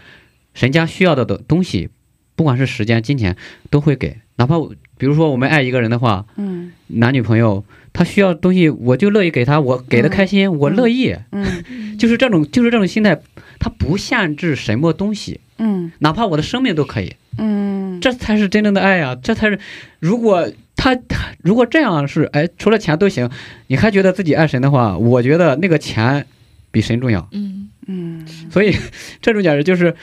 [0.55, 1.89] 神家需要的的东西，
[2.35, 3.37] 不管是时间、金钱，
[3.71, 4.19] 都会给。
[4.38, 4.57] 哪怕
[4.96, 6.72] 比如说我们爱一个人的话，嗯。
[6.87, 11.14] 男女朋友他需要东西，我就乐意给他，我给的开心，我乐意。
[11.33, 11.98] 嗯。
[11.98, 13.20] 就是这种，就是这种心态，
[13.59, 15.92] 他不限制什么东西，嗯。
[15.98, 17.14] 哪怕我的生命都可以。
[17.37, 19.59] 嗯，这才是真正的爱呀、这才是，
[20.01, 23.31] 如果他他如果这样是哎，除了钱都行，
[23.66, 26.27] 你还觉得自己爱神的话，我觉得那个钱
[26.70, 27.29] 比神重要。
[27.33, 27.68] 嗯。
[27.87, 28.27] 嗯。
[28.51, 28.74] 所以
[29.20, 29.94] 这种简直就是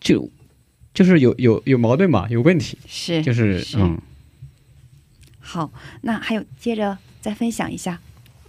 [0.00, 0.28] 就
[0.94, 3.78] 就是有有有矛盾嘛，有问题，是就是是。
[3.78, 3.98] 嗯，
[5.40, 5.70] 好，
[6.02, 7.98] 那还有接着再分享一下，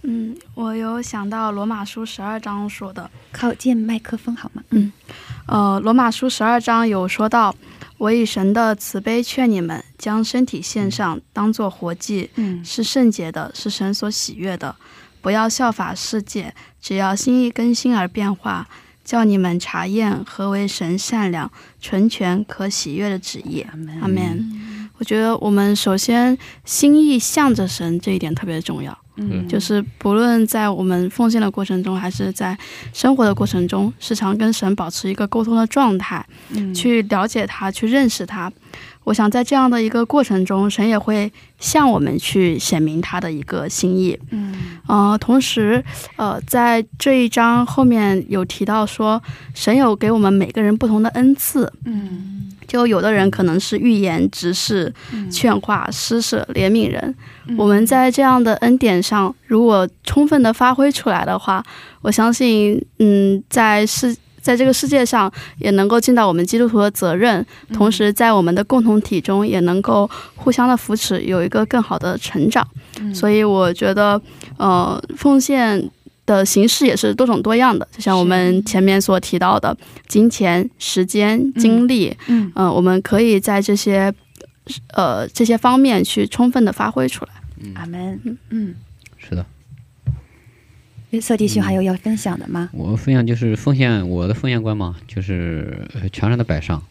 [0.02, 4.62] 嗯，我有想到罗马书十二章说的，靠近麦克风好吗？
[4.70, 4.92] 嗯
[5.46, 7.54] 呃，罗马书十二章有说到，
[7.98, 12.64] 我以神的慈悲劝你们，将身体献上，当做活祭，嗯。
[12.64, 14.74] 是圣洁的，是神所喜悦的。
[15.20, 18.68] 不要效法世界，只要心意更新而变化，
[19.04, 23.64] 叫你们查验何为神善良、纯全、可喜悦的旨意。
[24.00, 24.60] 阿门。
[24.96, 32.56] 我觉得我们首先心意向着神这一点特别重要，嗯，就是不论在我们奉献的过程中，还是在
[32.92, 38.50] 生活的过程中，时常跟神保持一个沟通的状态，嗯去了解他，去认识他。
[39.04, 44.18] 我想在这样的一个过程中，神也会向我们去显明他的一个心意。
[44.30, 44.54] 嗯
[44.86, 45.82] 呃，同时，
[46.16, 49.22] 呃，在这一章后面有提到说，
[49.54, 57.14] 神有给我们每个人不同的恩赐，嗯就有的人可能是预言、直视、嗯劝化、施舍、怜悯人。
[57.46, 61.62] 嗯我们在这样的恩典上，如果充分的发挥出来的话，
[62.00, 67.74] 我相信，嗯，在世在这个世界上也能够尽到我们基督徒的责任，嗯。
[67.74, 72.66] 同时在我们的共同体中也能够互相的扶持，有一个更好的成长。
[73.00, 73.14] 嗯。
[73.14, 74.20] 所以我觉得，
[74.58, 75.90] 呃，奉献
[76.26, 79.74] 的形式也是多种多样的，就像我们前面所提到的，
[80.08, 82.52] 金钱、时间、精力，嗯。
[82.54, 84.12] 嗯、我们可以在这些
[84.92, 87.32] 呃这些方面去充分的发挥出来。
[87.76, 88.20] 阿门。
[88.50, 88.74] 嗯，
[89.16, 89.46] 是的，
[91.14, 92.68] 约瑟弟兄还有要分享的吗？
[92.72, 96.82] 我分享就是奉献我的奉献观嘛，就是呃全然的摆上，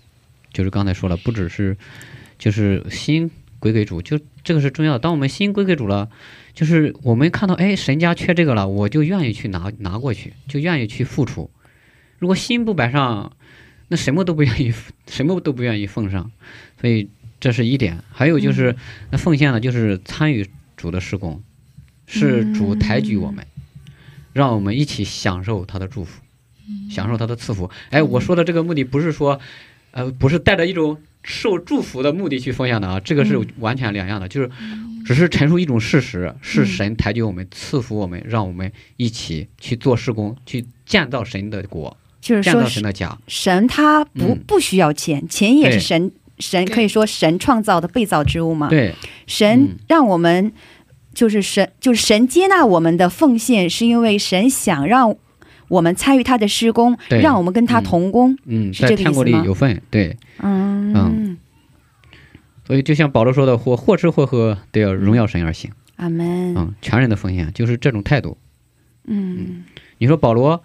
[0.54, 1.76] 就是刚才说了，不只是
[2.40, 5.00] 就是心归给主，就这个是重要的。
[5.00, 6.10] 当我们心归给主了，
[6.54, 11.50] 就是我们看到哎神家缺这个了，我就愿意去拿拿过去，就愿意去付出。
[12.18, 13.34] 如果心不摆上，
[13.90, 14.74] 那什么都不愿意，
[15.08, 16.32] 什么都不愿意奉上。
[16.80, 17.10] 所以
[17.42, 18.00] 这是一点。
[18.10, 18.74] 还有就是，
[19.12, 21.44] 那奉献呢，就是参与主的施工，
[22.08, 23.46] 是主抬举我们，
[24.34, 26.22] 让我们一起享受他的祝福，
[26.90, 27.70] 享受他的赐福。
[27.90, 29.40] 哎，我说的这个目的不是说，
[29.92, 33.48] 呃，不是带着一种受祝福的目的去奉献的啊，这个是嗯。
[33.60, 34.50] 完全两样的，就是
[35.06, 43.18] 只是陈述一种事实，是神抬举我们、赐福我们，让我们一起去做施工，去建造神的国，建造就是说是神的家。
[43.28, 44.44] 神他不、嗯。
[44.48, 48.68] 不需要钱，钱也是神神可以说神创造的被造之物嘛。
[48.70, 48.96] 对，
[49.28, 49.78] 神嗯。
[49.88, 50.52] 让我们
[51.14, 55.16] 就是神就是神接纳我们的奉献，是因为神想让
[55.68, 58.38] 我们参与他的施工，让我们跟他嗯同工。
[58.46, 60.18] 嗯，是这个在天国意思吗里有份，对。
[60.40, 61.38] 嗯嗯
[62.66, 65.72] 所以就像保罗说的，或或吃或喝都要荣耀神而行。
[65.98, 66.56] 阿门。
[66.56, 68.38] 嗯，全人的奉献就是这种态度。
[69.06, 69.66] 嗯
[69.98, 70.64] 你说保罗，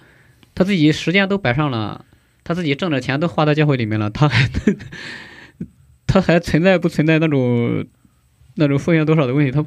[0.55, 2.05] 他自己时间都摆上了，
[2.45, 4.49] 他自己挣的钱都花到教会里面了，他还
[6.07, 7.85] 他还存在不存在那种
[8.55, 9.51] 那种奉献多少的问题？
[9.51, 9.65] 他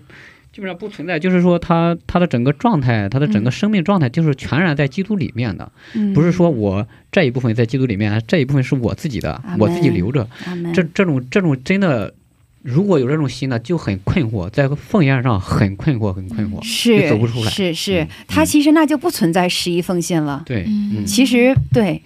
[0.53, 10.27] 基本上不存在，就是说他他的整个状态，他的整个嗯生命状态就是全然在基督里面的，嗯，不是说我这一部分在基督里面，这一部分是我自己的，我自己留着。
[10.45, 10.73] 阿门。
[10.73, 12.13] 这这种这种真的，
[12.61, 16.61] 如果有这种心呢，就很困惑，在奉献上很困惑，很困惑。
[16.61, 20.43] 是走不出来是是嗯，他其实那就不存在十一奉献了。
[20.45, 20.67] 对，
[21.07, 22.01] 其实对，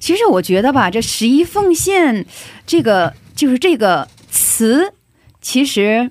[0.00, 2.26] 其实我觉得吧，这十一奉献
[2.66, 4.92] 这个就是这个词，
[5.40, 6.10] 其实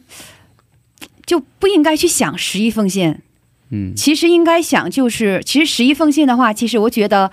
[1.31, 3.21] 就不应该去想十一奉献，
[3.69, 7.31] 嗯其实应该想就是，其实十一奉献的话，其实我觉得，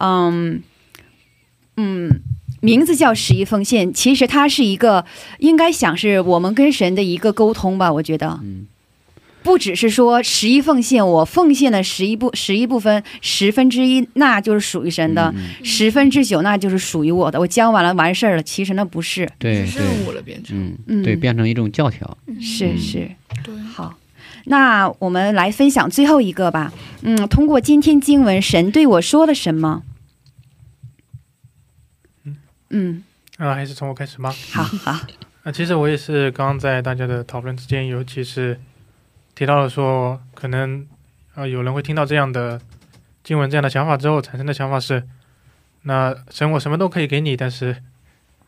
[0.00, 0.62] 嗯
[1.76, 2.22] 嗯。
[2.62, 5.04] 名字叫十一奉献，其实它是一个
[5.38, 7.92] 应该想是我们跟神的一个沟通吧。
[7.92, 8.66] 我觉得，嗯
[9.44, 17.38] 不只是说十一奉献，我奉献了十一部十一部分十分之一，那就是属于神的；十分之九，那就是属于我的。
[17.38, 18.42] 我交完了，完事儿了。
[18.42, 20.58] 其实那不是，对是任对，务了变成。
[20.58, 22.16] 嗯嗯对，变成一种教条。
[22.26, 23.10] 嗯是是。
[23.44, 23.94] 对，好，
[24.46, 26.72] 那我们来分享最后一个吧。
[27.02, 29.82] 嗯，通过今天经文，神对我说了什么？
[32.70, 33.04] 嗯，
[33.36, 34.34] 啊，还是从我开始吗？
[34.50, 35.00] 好好，
[35.42, 38.58] 那其实我也是刚刚在大家的讨论之间，尤其是
[39.34, 40.86] 提到了说，可能
[41.34, 42.60] 呃有人会听到这样的
[43.22, 45.02] 经文、这样的想法之后，产生的想法是，
[45.82, 47.76] 那神我什么都可以给你，但是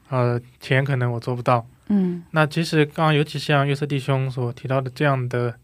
[0.08, 1.66] 呃钱可能我做不到。
[1.88, 5.54] 嗯那其实刚刚尤其像约瑟弟兄所提到的这样的，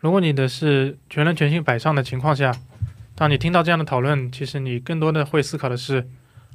[0.00, 2.52] 如果你的是全人全心摆上的情况下，
[3.14, 6.08] 当你听到这样的讨论，其实你更多的会思考的是，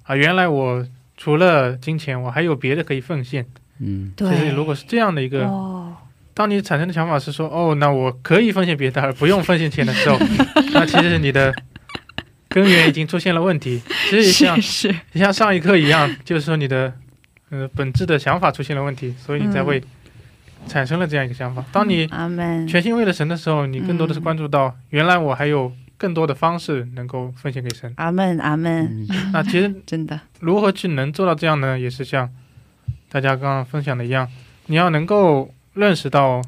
[0.03, 3.45] 啊，原来我除了金钱，我还有别的可以奉献。
[3.79, 5.74] 嗯其实，如果是这样的一个，哦，
[6.35, 10.19] 当你产生的想法是说，哦，那我可以奉献别的，而不用奉献钱的时候，
[10.73, 11.51] 那其实你的
[12.49, 13.81] 根源已经出现了问题。
[14.09, 16.93] 其实也像是是，也像上一课一样，就是说你的
[17.49, 19.81] 呃本质的想法出现了问题，所以你才会
[20.67, 21.63] 产生了这样一个想法。
[21.71, 22.07] 当你。
[22.67, 27.93] 全心为了神的时候，你更多的是关注到，原来我还有更多的方式能够奉献给神。
[27.95, 31.79] 阿门阿门，嗯那其实 真的，如何去能做到这样呢？
[31.79, 32.29] 也是像
[33.09, 34.27] 大家刚刚分享的一样，
[34.65, 36.41] 你要能够认识到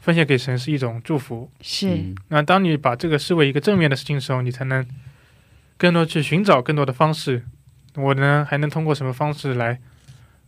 [0.00, 1.50] 奉献给神是一种祝福。
[1.60, 4.86] 是嗯那当你把这个视为一个正面的事情的时候，你才能
[5.76, 7.44] 更多去寻找更多的方式。
[7.96, 9.72] 我呢还能通过什么方式来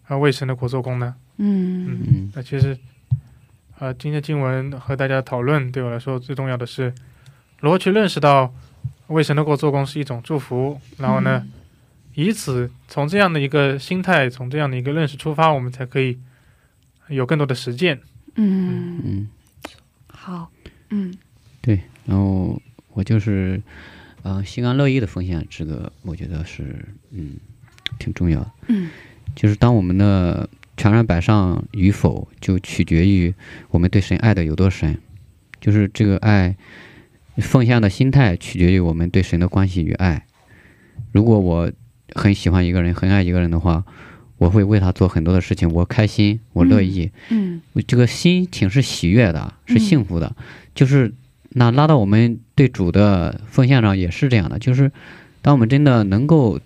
[0.05, 1.15] 啊、呃为神的国做工呢？
[1.39, 2.79] 嗯嗯那其实，
[3.79, 6.95] 呃，今天经文和大家讨论，对我来说最重要的是
[7.61, 8.55] 如何去认识到
[9.09, 11.45] 为神的国做工是一种祝福，然后呢，
[12.15, 16.19] 以此从这样的一个心态，从这样的一个认识出发，我们才可以
[17.13, 18.01] 有更多的实践。
[18.35, 19.29] 嗯，嗯，
[20.09, 20.51] 好，
[20.91, 21.15] 嗯
[21.61, 21.81] 对。
[22.07, 22.61] 然后
[22.95, 23.63] 我就是，
[24.23, 27.37] 呃，心安乐意的奉献，这个我觉得是，嗯，
[27.99, 28.51] 挺重要的。
[28.69, 28.91] 嗯
[29.35, 33.33] 就是当我们的全然摆上与否，就取决于
[33.71, 34.99] 我们对神爱的有多深。
[35.61, 36.57] 就是这个爱，
[37.37, 40.27] 奉献的心态取决于我们对神的关系与爱。
[41.13, 41.71] 如果我
[42.15, 43.85] 很喜欢一个人，很爱一个人的话，
[44.43, 47.61] 我会为他做很多的事情，我开心，我乐意，嗯。
[47.75, 50.35] 我这个心情是喜悦的，是幸福的。
[50.75, 51.13] 就是
[51.51, 54.91] 那拉到我们对主的奉献上也是这样的，就是
[55.43, 56.59] 当我们真的能够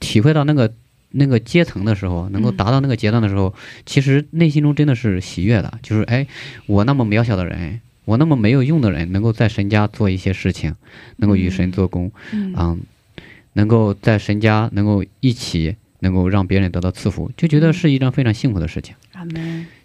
[0.00, 0.72] 体会到那个
[1.10, 3.54] 那个阶层的时候，能够达到那个阶段的时候，
[3.86, 5.78] 其实内心中真的是喜悦的。
[5.84, 6.26] 就是哎，
[6.66, 10.74] 我那么渺小的人，我那么没有用的人，能够在神家做一些事情，
[11.18, 12.52] 能够与神做工，嗯。
[12.58, 12.80] 嗯，
[13.52, 18.94] 能够在神家能够一起，能够让别人得到赐福，就觉得是一件非常幸福的事情。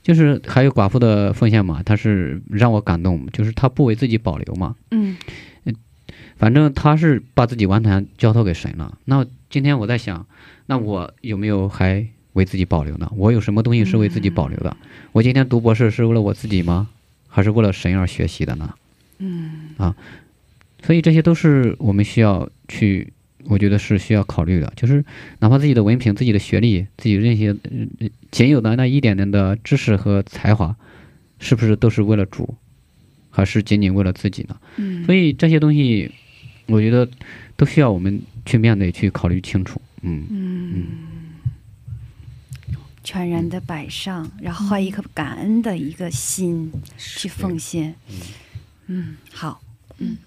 [0.02, 5.18] 就是还有寡妇的奉献嘛，他是让我感动，就是他不为自己保留嘛，嗯
[6.38, 8.98] 反正他是把自己完全交托给神了。
[9.06, 10.26] 那今天我在想，
[10.66, 13.10] 那我有没有还为自己保留呢？
[13.16, 14.76] 我有什么东西是为自己保留的？
[15.14, 16.90] 我今天读博士是为了我自己吗？
[17.28, 18.74] 还是为了神而学习的呢？
[19.20, 19.96] 嗯啊，
[20.84, 23.14] 所以这些都是我们需要去，
[23.48, 24.72] 我觉得是需要考虑的。
[24.76, 25.04] 就是
[25.40, 30.76] 哪怕自己的文凭、自己的学历、自己这些呃仅有的那一点点的知识和才华，
[31.40, 32.56] 是不是都是为了主，
[33.30, 34.58] 还是仅仅为了自己呢？
[34.78, 36.12] 嗯，所以这些东西，
[36.68, 37.08] 我觉得
[37.56, 39.82] 都需要我们去面对、去考虑清楚。
[40.02, 40.86] 嗯嗯，
[43.04, 47.96] 全然的摆上，然后怀一颗感恩的一个心去奉献。
[48.88, 49.62] 嗯，好，
[49.98, 50.18] 嗯，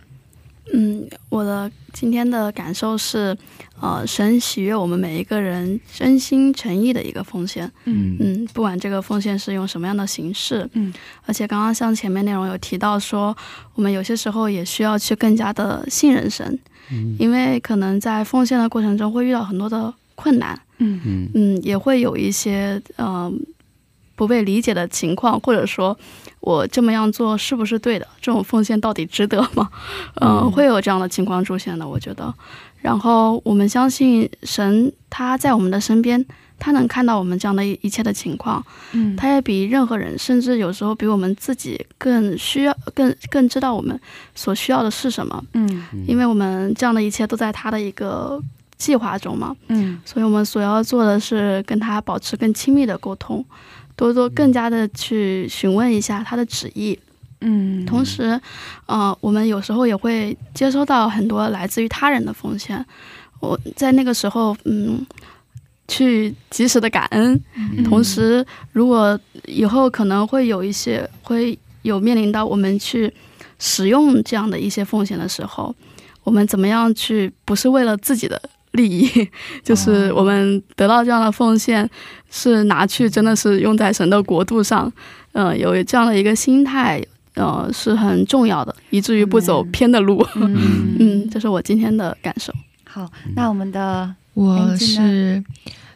[1.28, 3.36] 我的今天的感受是，
[3.80, 7.70] 呃，神喜悦我们每一个人真心诚意的一个奉献。
[7.84, 8.16] 嗯。
[8.20, 10.92] 嗯，不管这个奉献是用什么样的形式，嗯，
[11.24, 13.36] 而且刚刚像前面内容有提到说，
[13.74, 16.58] 我们有些时候也需要去更加的信任神，
[16.90, 17.16] 嗯。
[17.18, 21.30] 因为可能在奉献的过程中会遇到很多的困难，嗯嗯。
[21.34, 23.32] 嗯，也会有一些呃
[24.18, 25.96] 不被理解的情况，或者说
[26.40, 28.06] 我这么样做是不是对的？
[28.20, 29.70] 这种奉献到底值得吗？
[30.16, 32.34] 呃，嗯会有这样的情况出现的，我觉得。
[32.82, 36.24] 然后我们相信神，他在我们的身边，
[36.58, 43.98] 他能看到我们这样的一一切的情况，嗯，他也比任何人，甚至有时候比我们自己更需要、更更知道我们
[44.34, 48.40] 所需要的是什么，嗯因为我们这样的一切都在他的一个
[48.76, 49.54] 计划中嘛。
[49.68, 53.44] 嗯所以我们所要做的是跟他保持更亲密的沟通，
[53.98, 56.96] 多多更加的去询问一下他的旨意。
[57.40, 58.40] 嗯，同时，
[58.86, 62.84] 呃，我们有时候也会接收到很多来自于他人的奉献。
[63.40, 65.04] 我在那个时候，嗯，
[65.88, 67.40] 去及时的感恩。
[67.54, 73.12] 嗯同时，如果以后可能会有一些会有面临到我们去
[73.58, 75.74] 使用这样的一些奉献的时候，
[76.24, 78.40] 我们怎么样去不是为了自己的
[78.78, 79.28] 利益，
[79.64, 81.88] 就是我们得到这样的奉献
[82.30, 84.90] 是拿去真的是用在神的国度上，
[85.32, 87.02] 呃，有这样的一个心态，
[87.34, 90.24] 呃，是很重要的，以至于不走偏的路。
[90.36, 92.52] 嗯 嗯，这是我今天的感受。
[92.84, 95.42] 好，那我们的我是，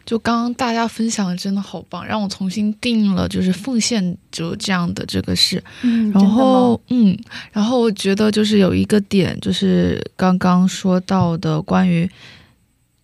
[0.05, 5.63] 就刚刚大家分享的真的好棒，让我重新定了就是奉献就这样的这个事。
[5.81, 7.17] 嗯，然后嗯，
[7.51, 12.09] 然后我觉得就是有一个点，就是刚刚说到的关于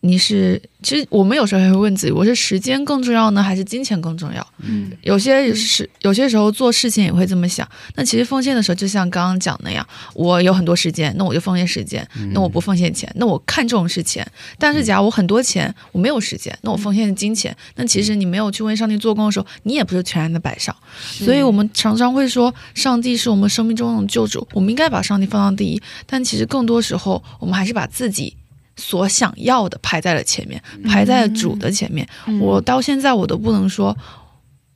[0.02, 4.48] 你是，其实我们有时候还会问自己，我是时间更重要呢，还是金钱更重要？
[4.60, 7.68] 嗯有些是有些时候做事情也会这么想。
[7.96, 14.26] 那其实奉献的时候，就像刚刚讲那样，我有很多时间，那我就奉献时间；那我不奉献钱，那我看重是钱。
[14.58, 17.54] 但是假如我很多钱，我没有时间，那我奉献金钱。
[17.76, 20.74] 那其实你没有去为上帝做工的时候，你也不是全然的摆上。
[21.02, 25.82] 所以我们常常会说，上帝是我们生命中的救主，我们应该把上帝放到第一。
[26.08, 28.34] 但其实更多时候，我们还是把自己。
[28.80, 32.08] 所想要的排在了前面，排在了主的前面。
[32.26, 33.96] 嗯我到现在我都不能说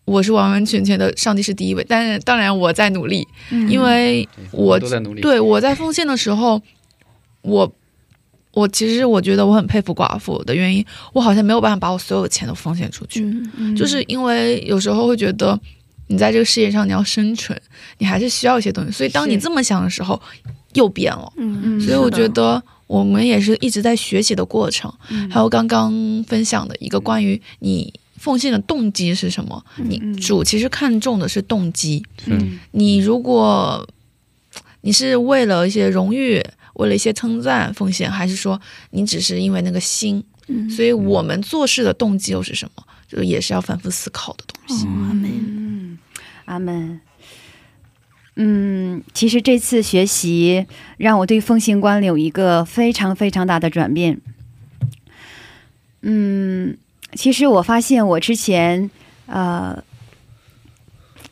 [0.05, 5.21] 我是完完全全的上帝是第一位，但是当然我在努力，嗯因为我都在努力。
[5.21, 6.61] 对我在奉献的时候，
[7.41, 7.73] 我
[8.51, 15.57] 我其实我觉得我很佩服寡妇的原因，我好像没有办法把我所有的钱都奉献出去，嗯嗯就是因为有时候会觉得
[16.07, 17.59] 你在这个世界上你要生存，
[17.97, 20.21] 你还是需要一些东西，所以当你这么想的时候，
[20.73, 21.31] 又变了。
[21.37, 22.61] 嗯所以我觉得
[22.93, 24.93] 我们也是一直在学习的过程。
[25.09, 25.91] 嗯还有刚刚
[26.27, 29.65] 分享的一个关于你奉献的动机是什么？
[29.77, 32.03] 你嗯主其实看重的是动机。
[32.27, 33.87] 嗯你如果
[34.81, 36.39] 你是为了一些荣誉，
[36.75, 40.23] 为了一些称赞奉献，还是说你只是因为那个心？
[40.47, 42.83] 嗯所以我们做事的动机又是什么？
[43.09, 44.85] 就是也是要反复思考的东西。
[44.85, 45.31] 阿门。
[45.31, 45.97] 嗯，
[46.45, 46.99] 阿门。
[48.35, 50.65] 嗯，其实这次学习
[50.97, 54.19] 让我对奉献观有一个非常非常大的转变。
[56.01, 56.75] 嗯，
[57.13, 58.89] 其实我发现我之前
[59.27, 59.83] 呃。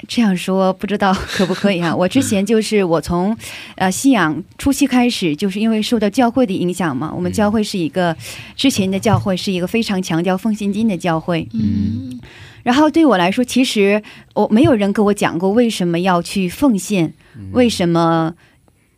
[0.07, 1.93] 这样说不知道可不可以啊？
[1.95, 3.37] 我之前就是我从，
[3.75, 7.13] 呃，信仰初期开始，就是因为受到教会的影响嘛。
[7.15, 8.17] 我们教会是一个
[8.57, 12.19] 之前的教会是一个非常强调奉献金的教会，嗯
[12.63, 14.01] 然后对我来说，其实
[14.33, 17.13] 我没有人跟我讲过为什么要去奉献，
[17.53, 18.33] 为什么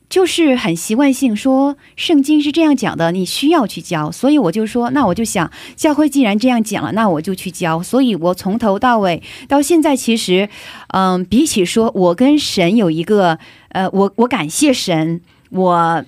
[0.09, 7.82] 就是很习惯性说圣经是这样讲的，你需要去教，所以我就说，那我就想教会既然这样讲了，那我就去教。
[7.82, 10.49] 所以我从头到尾到现在，其实，
[10.89, 13.39] 嗯，比起说我跟神有一个，
[13.70, 16.05] 呃，我我感谢神，我。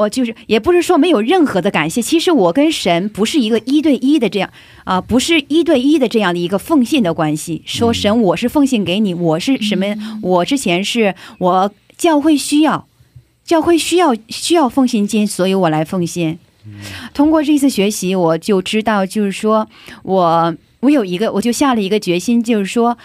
[0.00, 2.00] 我就是，也不是说没有任何的感谢。
[2.00, 4.50] 其实我跟神不是一个一对一的这样
[4.84, 7.62] 啊、不是一对一的这样的一个奉献的关系。
[7.66, 9.86] 说神，我是奉献给你，我是什么？
[10.22, 12.86] 我之前是我教会需要，
[13.44, 16.38] 教会需要需要奉献金，所以我来奉献。
[17.12, 19.68] 通过这次学习，我就知道，就是说
[20.02, 22.96] 我我有一个，我就下了一个决心，就是说，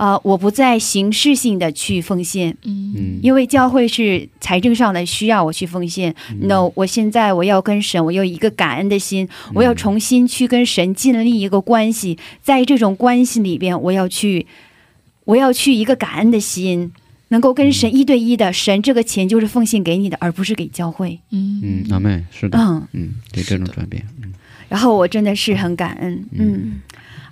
[0.00, 2.94] 呃，我不再形式性的去奉献，嗯。
[2.96, 6.14] 嗯，因为教会是财政上的需要我去奉献。
[6.40, 14.46] 那我现在我要跟神，我有一个感恩的心，我要重新去跟神建立一个关系，在这种关系里边，我要去，
[15.26, 16.90] 我要去一个感恩的心，
[17.28, 21.20] 能够跟神一对一的，神这个钱就是奉献给你的，而不是给教会。
[21.30, 21.60] 嗯。
[21.62, 24.32] 嗯，阿妹是的，嗯，嗯，对这种转变，嗯。
[24.70, 26.24] 然后我真的是很感恩。
[26.32, 26.80] 嗯，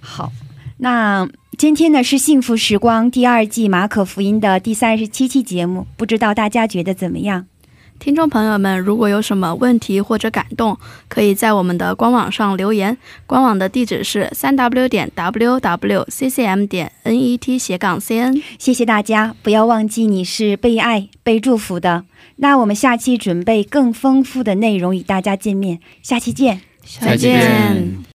[0.01, 0.31] 好，
[0.77, 1.27] 那
[1.59, 7.47] 今天呢是《幸福时光》第二季马可福音的第三十七期节目，不知道大家觉得怎么样？
[7.99, 10.79] 听众朋友们，如果有什么问题或者感动，
[11.09, 12.97] 可以在我们的官网上留言。
[13.27, 18.41] 官网的地址是三 w 点 w w c c m 点 n e t 斜杠 c n。
[18.57, 22.05] 谢谢大家，不要忘记你是被爱、被祝福的。
[22.37, 26.61] 那我们下期准备更丰富的内容与大家见面，下期见。
[27.01, 27.99] 再见。